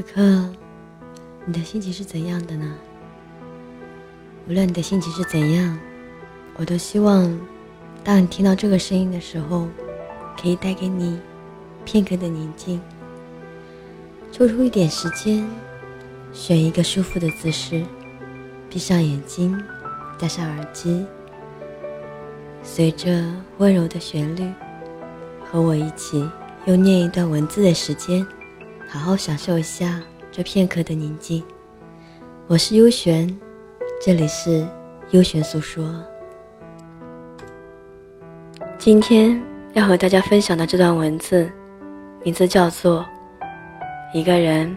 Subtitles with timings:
[0.00, 0.48] 此刻，
[1.44, 2.74] 你的心情是怎样的呢？
[4.48, 5.78] 无论你的心情是怎样，
[6.56, 7.38] 我都希望，
[8.02, 9.68] 当你听到这个声音的时候，
[10.40, 11.20] 可以带给你
[11.84, 12.80] 片刻的宁静。
[14.32, 15.46] 抽出一点时间，
[16.32, 17.84] 选一个舒服的姿势，
[18.70, 19.62] 闭上眼睛，
[20.18, 21.04] 戴上耳机，
[22.62, 23.22] 随着
[23.58, 24.50] 温柔的旋律，
[25.44, 26.26] 和我一起
[26.64, 28.26] 用念一段文字的时间。
[28.92, 31.44] 好好享受一下这片刻的宁静。
[32.48, 33.38] 我是优璇，
[34.04, 34.66] 这里是
[35.12, 35.94] 优璇诉说。
[38.78, 39.40] 今天
[39.74, 41.48] 要和大家分享的这段文字，
[42.24, 43.06] 名字叫做
[44.18, 44.76] 《一个人，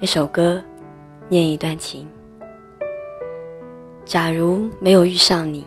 [0.00, 0.62] 一首歌，
[1.28, 2.06] 念一段情》。
[4.04, 5.66] 假如没有遇上你，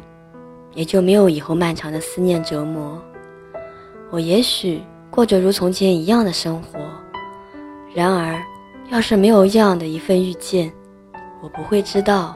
[0.74, 2.98] 也就没有以后漫长的思念折磨。
[4.10, 6.80] 我也许过着如从前一样的生活。
[7.94, 8.42] 然而，
[8.90, 10.74] 要是没有这样的一份遇见，
[11.42, 12.36] 我不会知道，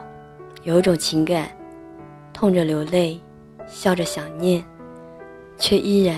[0.62, 1.48] 有一种情感，
[2.32, 3.20] 痛着流泪，
[3.66, 4.64] 笑着想念，
[5.56, 6.16] 却依然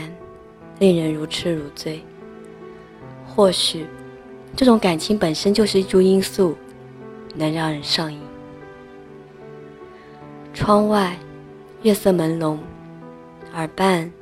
[0.78, 2.04] 令人如痴如醉。
[3.26, 3.86] 或许，
[4.54, 6.54] 这种感情本身就是一株罂粟，
[7.34, 8.20] 能让人上瘾。
[10.52, 11.16] 窗外，
[11.82, 12.58] 月色朦胧，
[13.54, 14.12] 耳畔，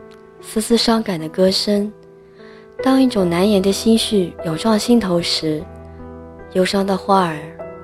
[0.40, 1.92] 丝丝伤感的歌声。
[2.80, 5.60] 当一种难言的心绪涌上心头时，
[6.52, 7.36] 忧伤的花儿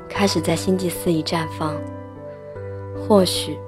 [0.08, 1.74] 开始在心底肆意绽放。
[2.96, 3.58] 或许，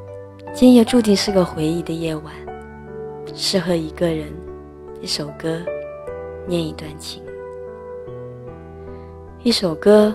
[0.55, 2.33] 今夜注定是个回忆的夜晚，
[3.35, 4.33] 适合一个人，
[5.03, 5.61] 一首歌，
[6.47, 7.21] 念一段情。
[9.43, 10.15] 一首歌，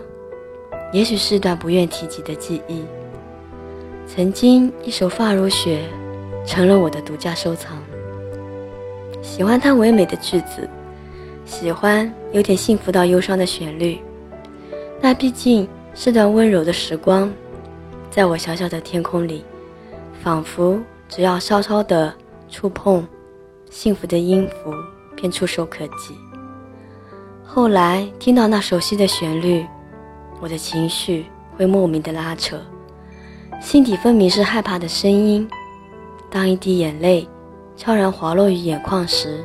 [0.93, 2.85] 也许是段不愿提及的记忆。
[4.07, 5.81] 曾经，一首《发如雪》
[6.47, 7.77] 成了我的独家收藏。
[9.21, 10.67] 喜欢它唯美的句子。
[11.45, 13.99] 喜欢有点幸福到忧伤的旋律，
[15.01, 17.31] 那毕竟是段温柔的时光，
[18.09, 19.43] 在我小小的天空里，
[20.23, 22.13] 仿佛只要稍稍的
[22.49, 23.05] 触碰，
[23.69, 24.73] 幸福的音符
[25.15, 26.15] 便触手可及。
[27.43, 29.65] 后来听到那熟悉的旋律，
[30.39, 31.25] 我的情绪
[31.57, 32.57] 会莫名的拉扯，
[33.59, 35.47] 心底分明是害怕的声音。
[36.29, 37.27] 当一滴眼泪
[37.75, 39.43] 悄然滑落于眼眶时。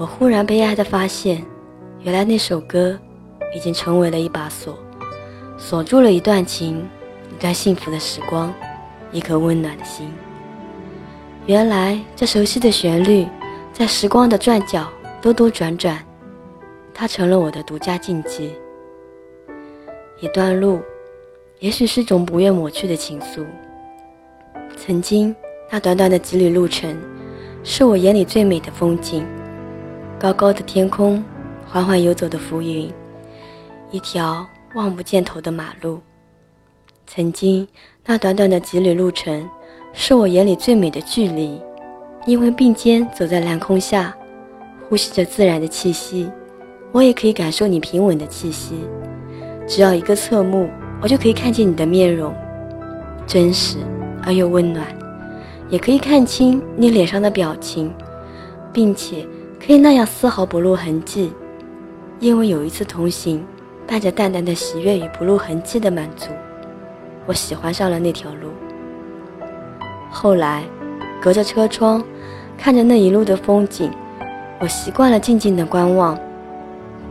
[0.00, 1.44] 我忽然悲哀地发现，
[2.00, 2.98] 原来那首歌
[3.54, 4.78] 已经成为了一把锁，
[5.58, 6.88] 锁住了一段情，
[7.30, 8.50] 一段幸福的时光，
[9.12, 10.10] 一颗温暖的心。
[11.44, 13.28] 原来这熟悉的旋律，
[13.74, 14.90] 在时光的转角
[15.20, 16.02] 兜兜转转，
[16.94, 18.54] 它成了我的独家禁忌。
[20.18, 20.80] 一段路，
[21.58, 23.44] 也许是种不愿抹去的情愫。
[24.78, 25.36] 曾经
[25.70, 26.98] 那短短的几里路程，
[27.62, 29.26] 是我眼里最美的风景。
[30.20, 31.24] 高高的天空，
[31.66, 32.92] 缓缓游走的浮云，
[33.90, 35.98] 一条望不见头的马路。
[37.06, 37.66] 曾经
[38.04, 39.48] 那短短的几里路程，
[39.94, 41.58] 是我眼里最美的距离，
[42.26, 44.14] 因为并肩走在蓝空下，
[44.90, 46.30] 呼吸着自然的气息，
[46.92, 48.74] 我也可以感受你平稳的气息。
[49.66, 50.68] 只要一个侧目，
[51.00, 52.34] 我就可以看见你的面容，
[53.26, 53.78] 真实
[54.22, 54.86] 而又温暖，
[55.70, 57.90] 也可以看清你脸上的表情，
[58.70, 59.26] 并且。
[59.64, 61.32] 可以那样丝毫不露痕迹，
[62.18, 63.44] 因为有一次同行，
[63.86, 66.30] 伴着淡淡的喜悦与不露痕迹的满足，
[67.26, 68.48] 我喜欢上了那条路。
[70.10, 70.64] 后来，
[71.20, 72.02] 隔着车窗，
[72.56, 73.90] 看着那一路的风景，
[74.58, 76.18] 我习惯了静静的观望，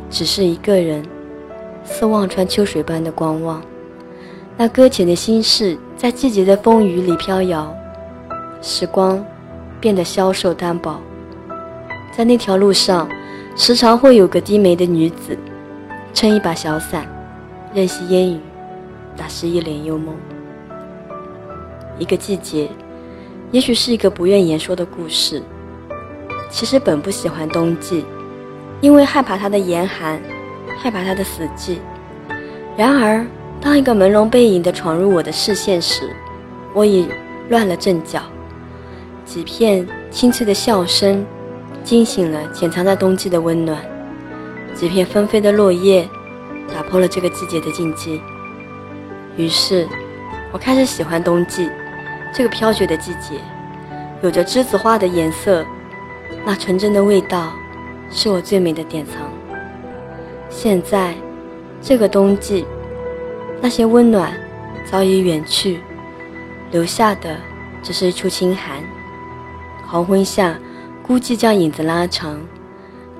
[0.09, 1.05] 只是一个人，
[1.83, 3.61] 似望穿秋水般的观望，
[4.57, 7.71] 那搁浅的心事在季节的风雨里飘摇，
[8.59, 9.23] 时光
[9.79, 10.99] 变得消瘦单薄。
[12.19, 13.07] 在那条路上，
[13.55, 15.37] 时常会有个低眉的女子，
[16.13, 17.07] 撑一把小伞，
[17.73, 18.37] 任吸烟雨，
[19.15, 20.13] 打湿一脸幽梦。
[21.97, 22.67] 一个季节，
[23.51, 25.41] 也许是一个不愿言说的故事。
[26.49, 28.03] 其实本不喜欢冬季，
[28.81, 30.21] 因为害怕它的严寒，
[30.77, 31.77] 害怕它的死寂。
[32.75, 33.25] 然而，
[33.61, 36.13] 当一个朦胧背影的闯入我的视线时，
[36.73, 37.07] 我已
[37.47, 38.23] 乱了阵脚。
[39.23, 41.25] 几片清脆的笑声。
[41.89, 43.83] 惊醒了潜藏在冬季的温暖，
[44.75, 46.07] 几片纷飞的落叶
[46.71, 48.21] 打破了这个季节的静寂。
[49.35, 49.87] 于是，
[50.51, 51.67] 我开始喜欢冬季
[52.31, 53.39] 这个飘雪的季节，
[54.21, 55.65] 有着栀子花的颜色，
[56.45, 57.53] 那纯真的味道
[58.11, 59.15] 是我最美的典藏。
[60.47, 61.15] 现在，
[61.81, 62.67] 这个冬季，
[63.59, 64.31] 那些温暖
[64.85, 65.79] 早已远去，
[66.69, 67.35] 留下的
[67.81, 68.75] 只是一处清寒。
[69.87, 70.55] 黄昏下。
[71.09, 72.39] 孤寂将影子拉长，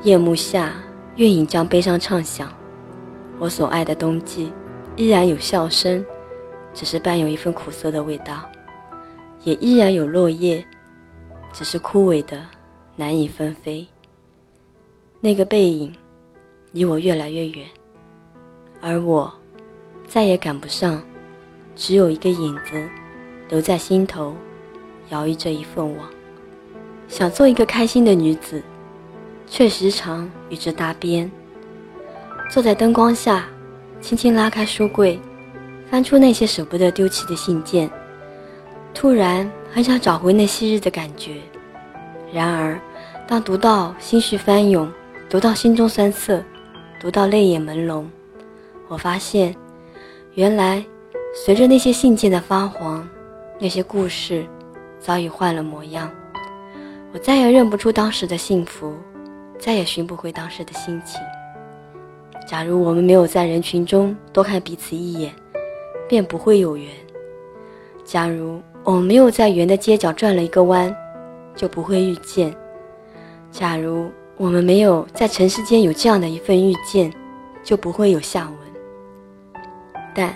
[0.03, 0.75] 夜幕下
[1.15, 2.47] 月影将悲伤唱响。
[3.39, 4.53] 我所爱的冬季，
[4.95, 6.05] 依然有笑声，
[6.71, 8.47] 只是伴有一份苦涩的味道；
[9.43, 10.63] 也依然有落叶，
[11.51, 12.39] 只是枯萎的
[12.95, 13.87] 难以纷飞。
[15.19, 15.91] 那个背影，
[16.71, 17.65] 离我越来越远，
[18.81, 19.33] 而我，
[20.07, 21.01] 再也赶不上。
[21.75, 22.87] 只有一个影子，
[23.49, 24.35] 留在心头，
[25.09, 26.07] 摇曳着一份往。
[27.09, 28.61] 想做一个开心的女子，
[29.47, 31.29] 却时常与之搭边。
[32.51, 33.47] 坐在灯光下，
[33.99, 35.19] 轻轻拉开书柜，
[35.89, 37.89] 翻出那些舍不得丢弃的信件，
[38.93, 41.37] 突然很想找回那昔日的感觉。
[42.31, 42.79] 然而，
[43.27, 44.89] 当读到心绪翻涌，
[45.27, 46.43] 读到心中酸涩，
[47.01, 48.05] 读到泪眼朦胧，
[48.87, 49.55] 我发现，
[50.35, 50.83] 原来
[51.33, 53.07] 随着那些信件的发黄，
[53.59, 54.45] 那些故事
[54.99, 56.09] 早已换了模样。
[57.11, 58.93] 我再也认不出当时的幸福，
[59.57, 61.19] 再也寻不回当时的心情。
[62.47, 65.33] 假如我们没有在人群中多看彼此一眼，
[66.07, 66.87] 便不会有缘；
[68.03, 70.95] 假如我们没有在圆的街角转了一个弯，
[71.55, 72.51] 就不会遇见；
[73.51, 77.11] 假如我们没有在尘世间有这样的一份遇见，
[77.63, 79.63] 就不会有下文。
[80.13, 80.33] 但，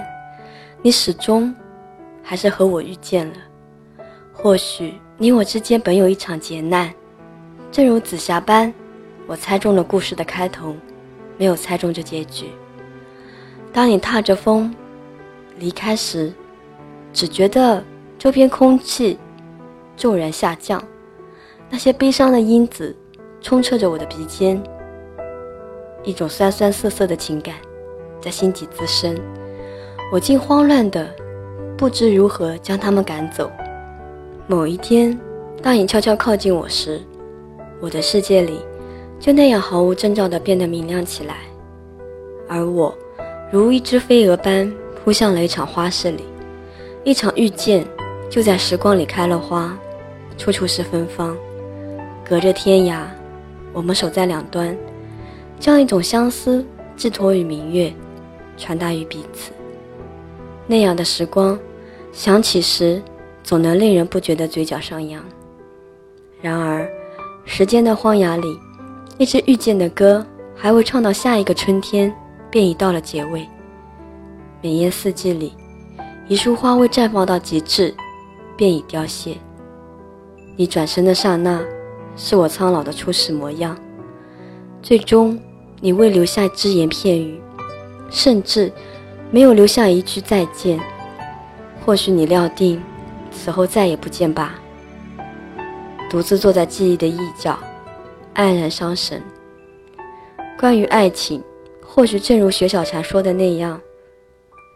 [0.81, 1.53] 你始终
[2.23, 3.35] 还是和我遇见了。
[4.31, 6.93] 或许你我之间本有一场劫难，
[7.71, 8.73] 正如紫霞般，
[9.25, 10.75] 我猜中了故事的开头。
[11.37, 12.47] 没有猜中这结局。
[13.71, 14.75] 当你踏着风
[15.57, 16.33] 离开时，
[17.13, 17.81] 只觉得
[18.19, 19.17] 周边空气
[19.95, 20.83] 骤然下降，
[21.69, 22.93] 那些悲伤的因子
[23.39, 24.61] 充斥着我的鼻尖，
[26.03, 27.55] 一种酸酸涩涩的情感
[28.21, 29.17] 在心底滋生。
[30.11, 31.09] 我竟慌乱的
[31.77, 33.49] 不知如何将他们赶走。
[34.47, 35.17] 某一天，
[35.61, 37.01] 当你悄悄靠近我时，
[37.79, 38.59] 我的世界里。
[39.19, 41.35] 就那样毫无征兆地变得明亮起来，
[42.49, 42.93] 而我，
[43.49, 44.69] 如一只飞蛾般
[45.01, 46.25] 扑向了一场花市里，
[47.05, 47.87] 一场遇见
[48.29, 49.77] 就在时光里开了花，
[50.37, 51.37] 处处是芬芳。
[52.27, 53.03] 隔着天涯，
[53.71, 54.75] 我们守在两端，
[55.57, 56.65] 将一种相思
[56.97, 57.93] 寄托于明月，
[58.57, 59.53] 传达于彼此。
[60.67, 61.57] 那样的时光，
[62.11, 63.01] 想起时
[63.43, 65.23] 总能令人不觉得嘴角上扬。
[66.41, 66.89] 然而，
[67.45, 68.59] 时间的荒崖里。
[69.19, 70.25] 一支遇见的歌，
[70.55, 72.11] 还未唱到下一个春天，
[72.49, 73.47] 便已到了结尾。
[74.59, 75.53] 每年四季里，
[76.27, 77.93] 一束花未绽放到极致，
[78.57, 79.37] 便已凋谢。
[80.55, 81.61] 你转身的刹那，
[82.15, 83.77] 是我苍老的初始模样。
[84.81, 85.39] 最终，
[85.79, 87.39] 你未留下只言片语，
[88.09, 88.71] 甚至
[89.29, 90.79] 没有留下一句再见。
[91.85, 92.81] 或许你料定，
[93.33, 94.55] 此后再也不见吧。
[96.09, 97.57] 独自坐在记忆的一角。
[98.35, 99.21] 黯然伤神。
[100.57, 101.43] 关于爱情，
[101.85, 103.79] 或许正如薛小禅说的那样，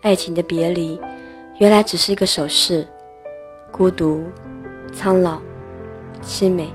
[0.04, 1.01] 爱情的别离，
[1.57, 2.88] 原来只是一个手势，
[3.71, 4.24] 孤独、
[4.94, 5.42] 苍老、
[6.21, 6.69] 凄美，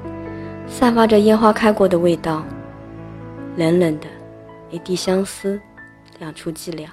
[0.67, 2.43] 散发着烟花开过的味道，
[3.55, 4.09] 冷冷的，
[4.71, 5.61] 一地相思，
[6.19, 6.89] 两处寂寥。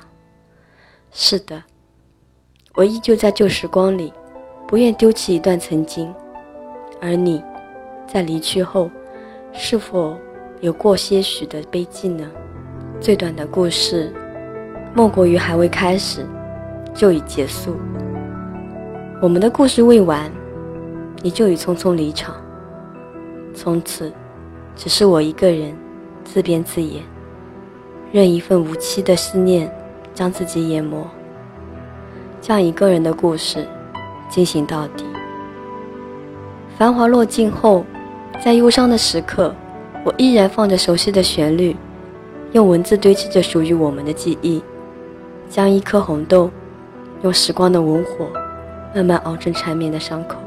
[1.11, 1.63] 是的，
[2.75, 4.13] 我依旧在旧时光里，
[4.69, 6.13] 不愿丢弃一段曾经，
[7.01, 7.43] 而你，
[8.05, 8.87] 在离去后。
[9.51, 10.15] 是否
[10.61, 12.29] 有过些许的悲寂呢？
[13.01, 14.13] 最短的故事，
[14.93, 16.23] 莫过于还未开始，
[16.93, 17.77] 就已结束。
[19.19, 20.31] 我们的故事未完，
[21.23, 22.35] 你就已匆匆离场。
[23.55, 24.13] 从此，
[24.75, 25.75] 只是我一个人
[26.23, 27.03] 自编自演，
[28.11, 29.67] 任一份无期的思念
[30.13, 31.03] 将自己淹没，
[32.39, 33.67] 将一个人的故事
[34.29, 35.03] 进行到底。
[36.77, 37.83] 繁华落尽后。
[38.41, 39.53] 在忧伤的时刻，
[40.05, 41.75] 我依然放着熟悉的旋律，
[42.53, 44.63] 用文字堆砌着属于我们的记忆，
[45.49, 46.49] 将一颗红豆，
[47.21, 48.29] 用时光的文火，
[48.95, 50.37] 慢慢熬成缠绵的伤口。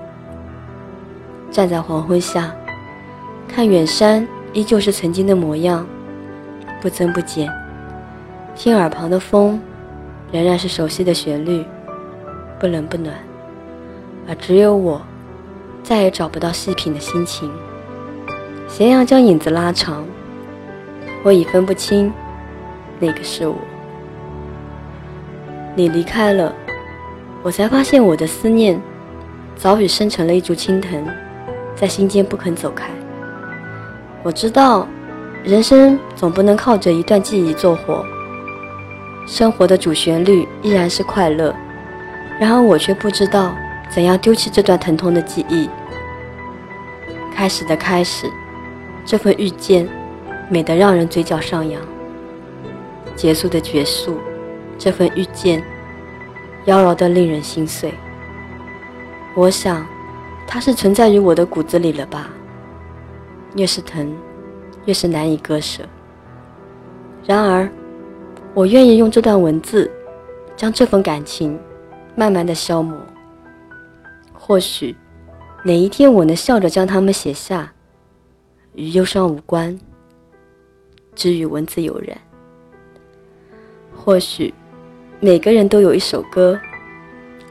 [1.51, 2.51] 站在黄昏下，
[3.47, 5.87] 看远山依旧是曾经的模样，
[6.81, 7.47] 不增不减。
[8.57, 9.61] 听耳旁的风，
[10.31, 11.63] 仍然是熟悉的旋律，
[12.59, 13.15] 不冷不暖。
[14.29, 15.01] 而只有我，
[15.83, 17.51] 再也找不到细品的心情。
[18.69, 20.05] 斜阳将影子拉长，
[21.23, 22.13] 我已分不清
[22.99, 23.57] 那个是我。
[25.75, 26.55] 你离开了，
[27.43, 28.81] 我才发现我的思念
[29.57, 31.05] 早已生成了一株青藤，
[31.75, 32.89] 在心间不肯走开。
[34.23, 34.87] 我知道，
[35.43, 38.05] 人生总不能靠着一段记忆做活，
[39.27, 41.55] 生活的主旋律依然是快乐。
[42.39, 43.55] 然而我却不知道
[43.95, 45.69] 怎样丢弃这段疼痛的记忆。
[47.35, 48.31] 开始的开始。
[49.05, 49.89] 这份遇见，
[50.49, 51.83] 美得让人嘴角上扬。
[53.17, 54.17] 结束的结束，
[54.79, 55.61] 这份遇见，
[56.67, 57.93] 妖娆的令人心碎。
[59.35, 59.85] 我想，
[60.47, 62.31] 它是存在于我的骨子里了吧？
[63.57, 64.17] 越是疼，
[64.85, 65.83] 越是难以割舍。
[67.27, 67.69] 然而，
[68.55, 69.91] 我愿意用这段文字，
[70.57, 71.59] 将这份感情
[72.15, 72.97] 慢慢的消磨。
[74.45, 74.93] 或许，
[75.63, 77.73] 哪一天我能笑着将它们写下，
[78.75, 79.79] 与忧伤无关，
[81.15, 82.19] 只与文字有染。
[83.95, 84.53] 或许，
[85.21, 86.59] 每个人都有一首歌，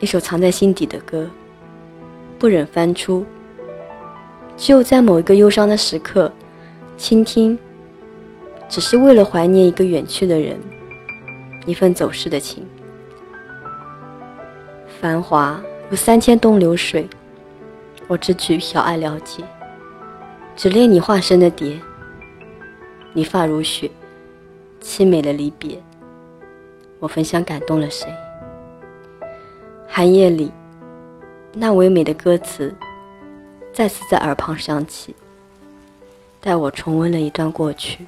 [0.01, 1.29] 一首藏在心底的歌，
[2.37, 3.25] 不忍翻出。
[4.57, 6.29] 只有在某一个忧伤的时刻，
[6.97, 7.57] 倾听，
[8.67, 10.59] 只是为了怀念一个远去的人，
[11.65, 12.67] 一份走失的情。
[14.99, 15.59] 繁华
[15.91, 17.05] 有三千东流水，
[18.07, 19.43] 我只取小爱了解，
[20.55, 21.77] 只恋你化身的蝶。
[23.11, 23.91] 你发如雪，
[24.81, 25.77] 凄美的离别。
[26.99, 28.07] 我焚香感动了谁？
[29.85, 30.49] 寒夜里，
[31.51, 32.73] 那唯美的歌词
[33.73, 35.13] 再次在耳旁响起，
[36.39, 38.07] 带我重温了一段过去。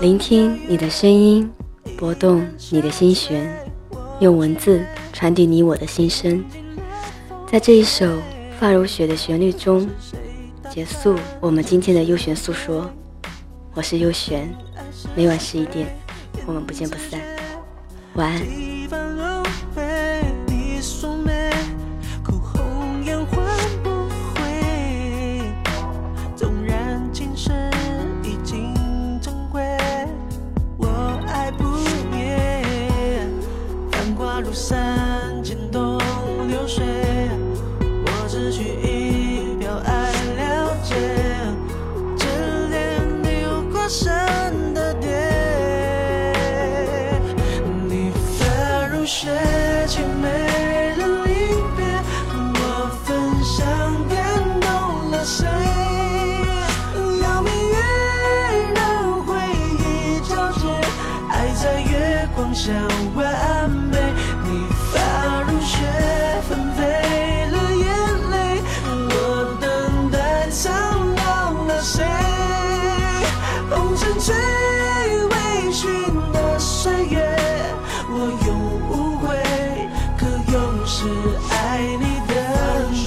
[0.00, 1.50] 聆听你的声音，
[1.96, 3.52] 拨动你的心弦，
[4.20, 4.80] 用文字
[5.12, 6.44] 传递你我的心声。
[7.50, 8.06] 在这一首
[8.60, 9.88] 《发如雪》的旋律中，
[10.70, 12.88] 结束我们今天的悠玄诉说。
[13.74, 14.48] 我是悠玄，
[15.16, 15.88] 每晚十一点，
[16.46, 17.20] 我们不见不散。
[18.14, 18.77] 晚安。
[62.68, 62.76] 像
[63.14, 63.96] 完美，
[64.44, 65.78] 你发如雪，
[66.46, 66.82] 纷飞
[67.50, 67.86] 了眼
[68.28, 69.64] 泪，我等
[70.10, 70.68] 待苍
[71.16, 72.04] 老了谁？
[73.70, 77.26] 红尘醉微醺的岁月，
[78.10, 78.12] 我
[78.46, 78.48] 永
[78.90, 79.34] 无悔，
[80.18, 81.06] 可又是
[81.48, 82.32] 爱你的
[82.92, 83.06] 罪。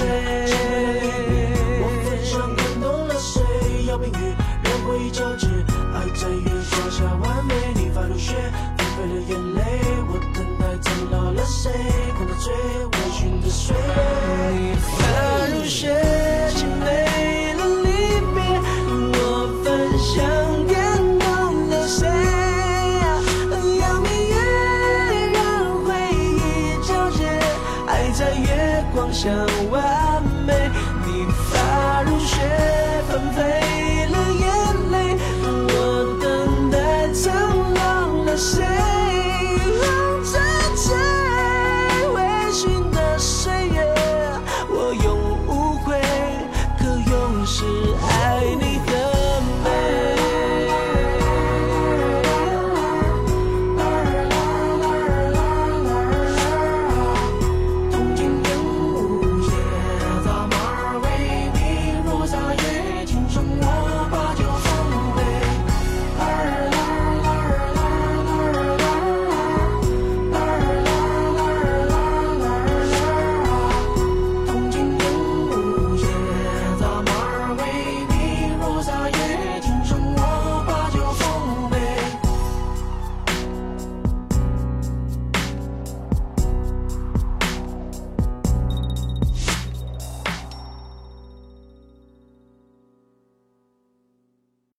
[1.84, 3.44] 我歌声感动了谁？
[3.86, 5.46] 要命运，让我忆交织，
[5.94, 6.51] 爱在。
[11.64, 11.72] 谁
[12.18, 13.78] 管他最危险的时候
[15.54, 16.11] 如水